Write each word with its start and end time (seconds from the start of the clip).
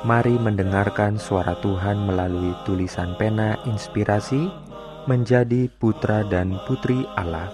Mari 0.00 0.40
mendengarkan 0.40 1.20
suara 1.20 1.60
Tuhan 1.60 2.08
melalui 2.08 2.56
tulisan 2.64 3.12
pena 3.20 3.60
inspirasi 3.68 4.48
menjadi 5.04 5.68
putra 5.76 6.24
dan 6.24 6.56
putri 6.64 7.04
Allah. 7.20 7.52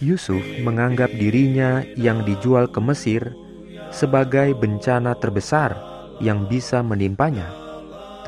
Yusuf 0.05 0.45
menganggap 0.61 1.09
dirinya 1.17 1.81
yang 1.97 2.29
dijual 2.29 2.69
ke 2.69 2.77
Mesir 2.77 3.33
sebagai 3.89 4.53
bencana 4.53 5.17
terbesar 5.17 5.73
yang 6.21 6.45
bisa 6.45 6.85
menimpanya, 6.85 7.49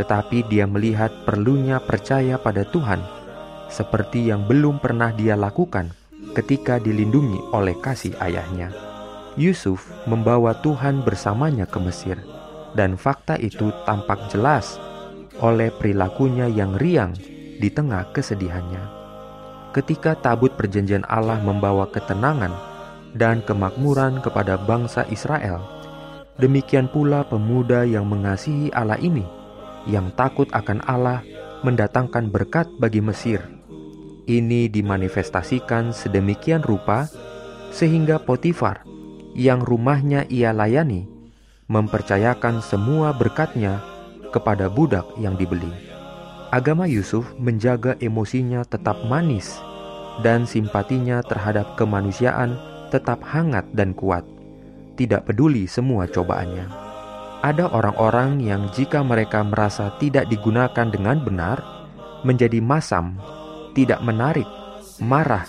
tetapi 0.01 0.49
dia 0.49 0.65
melihat 0.65 1.13
perlunya 1.29 1.77
percaya 1.77 2.41
pada 2.41 2.65
Tuhan, 2.65 3.05
seperti 3.69 4.33
yang 4.33 4.49
belum 4.49 4.81
pernah 4.81 5.13
dia 5.13 5.37
lakukan 5.37 5.93
ketika 6.33 6.81
dilindungi 6.81 7.53
oleh 7.53 7.77
kasih 7.85 8.17
ayahnya. 8.25 8.73
Yusuf 9.37 9.85
membawa 10.09 10.57
Tuhan 10.65 11.05
bersamanya 11.05 11.69
ke 11.69 11.77
Mesir, 11.77 12.17
dan 12.73 12.97
fakta 12.97 13.37
itu 13.37 13.69
tampak 13.85 14.33
jelas 14.33 14.81
oleh 15.45 15.69
perilakunya 15.77 16.49
yang 16.49 16.73
riang 16.81 17.13
di 17.61 17.69
tengah 17.69 18.09
kesedihannya 18.17 18.96
ketika 19.77 20.17
tabut 20.17 20.57
perjanjian 20.57 21.05
Allah 21.05 21.37
membawa 21.37 21.85
ketenangan 21.93 22.49
dan 23.13 23.45
kemakmuran 23.45 24.25
kepada 24.25 24.57
bangsa 24.57 25.05
Israel. 25.13 25.61
Demikian 26.41 26.89
pula 26.89 27.25
pemuda 27.29 27.85
yang 27.85 28.09
mengasihi 28.09 28.73
Allah 28.73 28.97
ini, 28.97 29.25
yang 29.85 30.09
takut 30.17 30.49
akan 30.53 30.81
Allah, 30.89 31.21
mendatangkan 31.61 32.33
berkat 32.33 32.69
bagi 32.81 33.05
Mesir. 33.05 33.41
Ini 34.25 34.69
dimanifestasikan 34.73 35.93
sedemikian 35.93 36.65
rupa 36.65 37.09
sehingga 37.73 38.21
Potifar, 38.21 38.85
yang 39.33 39.61
rumahnya 39.61 40.25
ia 40.33 40.53
layani, 40.57 41.09
mempercayakan 41.69 42.65
semua 42.65 43.17
berkatnya 43.17 43.81
kepada 44.33 44.69
budak 44.69 45.05
yang 45.17 45.37
dibeli. 45.41 45.73
Agama 46.53 46.85
Yusuf 46.85 47.33
menjaga 47.41 47.97
emosinya 47.99 48.63
tetap 48.63 49.03
manis 49.09 49.57
dan 50.25 50.49
simpatinya 50.49 51.21
terhadap 51.25 51.77
kemanusiaan 51.77 52.57
tetap 52.89 53.21
hangat 53.27 53.67
dan 53.75 53.93
kuat, 53.93 54.23
tidak 54.97 55.29
peduli 55.29 55.69
semua 55.69 56.09
cobaannya. 56.09 56.67
Ada 57.45 57.69
orang-orang 57.69 58.41
yang 58.41 58.73
jika 58.73 59.05
mereka 59.05 59.45
merasa 59.45 59.93
tidak 60.01 60.27
digunakan 60.33 60.89
dengan 60.89 61.21
benar, 61.21 61.61
menjadi 62.25 62.59
masam, 62.65 63.21
tidak 63.77 64.01
menarik, 64.01 64.49
marah, 64.99 65.45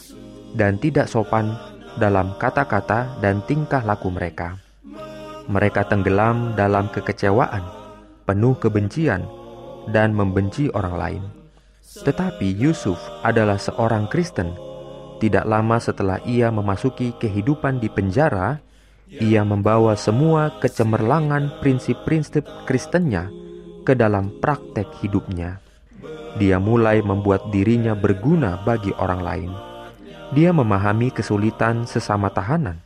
dan 0.53 0.75
tidak 0.77 1.07
sopan 1.07 1.55
dalam 1.97 2.35
kata-kata 2.37 3.17
dan 3.23 3.41
tingkah 3.47 3.81
laku 3.81 4.11
mereka. 4.11 4.59
Mereka 5.47 5.87
tenggelam 5.87 6.53
dalam 6.59 6.91
kekecewaan, 6.91 7.63
penuh 8.27 8.59
kebencian, 8.59 9.23
dan 9.89 10.11
membenci 10.11 10.67
orang 10.75 10.95
lain. 10.99 11.36
Tetapi 11.87 12.51
Yusuf 12.59 12.99
adalah 13.23 13.55
seorang 13.55 14.11
Kristen. 14.11 14.51
Tidak 15.23 15.47
lama 15.47 15.79
setelah 15.79 16.19
ia 16.27 16.51
memasuki 16.51 17.15
kehidupan 17.15 17.79
di 17.79 17.87
penjara, 17.87 18.59
ia 19.07 19.47
membawa 19.47 19.95
semua 19.95 20.51
kecemerlangan 20.59 21.63
prinsip-prinsip 21.63 22.43
Kristennya 22.67 23.31
ke 23.87 23.95
dalam 23.95 24.35
praktek 24.43 24.99
hidupnya. 24.99 25.63
Dia 26.35 26.59
mulai 26.59 26.99
membuat 26.99 27.47
dirinya 27.55 27.95
berguna 27.95 28.59
bagi 28.67 28.91
orang 28.99 29.21
lain. 29.23 29.51
Dia 30.35 30.51
memahami 30.51 31.15
kesulitan 31.15 31.87
sesama 31.87 32.27
tahanan. 32.27 32.83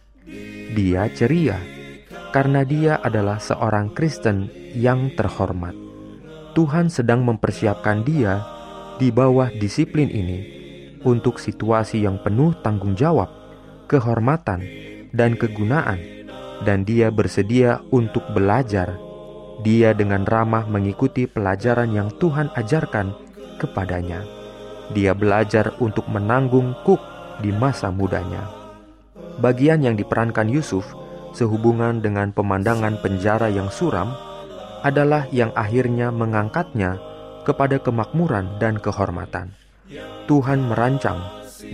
Dia 0.78 1.10
ceria 1.10 1.58
karena 2.32 2.62
dia 2.64 3.02
adalah 3.02 3.42
seorang 3.42 3.92
Kristen 3.98 4.48
yang 4.78 5.12
terhormat. 5.18 5.74
Tuhan 6.54 6.88
sedang 6.88 7.26
mempersiapkan 7.28 8.06
dia 8.06 8.46
di 9.02 9.10
bawah 9.10 9.50
disiplin 9.50 10.06
ini 10.14 10.40
untuk 11.02 11.42
situasi 11.42 12.06
yang 12.06 12.22
penuh 12.22 12.54
tanggung 12.62 12.94
jawab, 12.94 13.34
kehormatan, 13.90 14.62
dan 15.10 15.34
kegunaan, 15.34 15.98
dan 16.62 16.86
dia 16.86 17.10
bersedia 17.10 17.82
untuk 17.90 18.22
belajar. 18.30 18.94
Dia 19.66 19.98
dengan 19.98 20.22
ramah 20.30 20.70
mengikuti 20.70 21.26
pelajaran 21.26 21.90
yang 21.90 22.14
Tuhan 22.22 22.54
ajarkan 22.54 23.18
kepadanya. 23.58 24.22
Dia 24.94 25.18
belajar 25.18 25.74
untuk 25.82 26.06
menanggung 26.06 26.78
kuk 26.86 27.02
di 27.42 27.50
masa 27.50 27.90
mudanya. 27.90 28.46
Bagian 29.42 29.82
yang 29.82 29.98
diperankan 29.98 30.46
Yusuf 30.46 30.86
sehubungan 31.34 32.06
dengan 32.06 32.30
pemandangan 32.30 33.02
penjara 33.02 33.50
yang 33.50 33.74
suram 33.74 34.14
adalah 34.86 35.26
yang 35.34 35.50
akhirnya 35.58 36.14
mengangkatnya 36.14 37.11
kepada 37.44 37.82
kemakmuran 37.82 38.58
dan 38.62 38.78
kehormatan. 38.78 39.54
Tuhan 40.26 40.64
merancang 40.72 41.20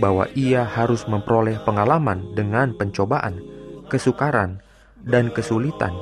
bahwa 0.02 0.28
ia 0.36 0.66
harus 0.66 1.06
memperoleh 1.08 1.62
pengalaman 1.64 2.34
dengan 2.36 2.74
pencobaan, 2.76 3.40
kesukaran, 3.88 4.60
dan 5.00 5.30
kesulitan 5.32 5.94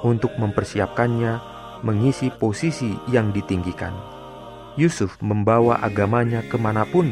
untuk 0.00 0.32
mempersiapkannya 0.38 1.42
mengisi 1.82 2.30
posisi 2.32 2.94
yang 3.10 3.34
ditinggikan. 3.34 3.92
Yusuf 4.78 5.18
membawa 5.18 5.82
agamanya 5.82 6.46
ke 6.46 6.54
mana 6.54 6.86
pun, 6.86 7.10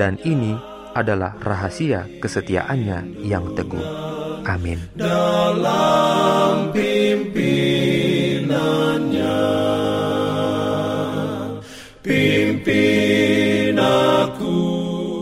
dan 0.00 0.16
ini 0.24 0.56
adalah 0.96 1.36
rahasia 1.44 2.08
kesetiaannya 2.24 3.20
yang 3.20 3.52
teguh. 3.52 3.84
Amin. 4.48 4.80
Dalam 4.96 6.72